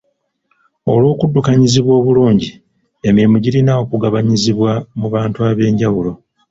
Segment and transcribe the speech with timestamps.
[0.91, 2.51] Olw'okuddukanyizibwa obulungi,
[3.07, 6.11] emirimu girina okugabanyizibwa mu bantu ab'enjawulo.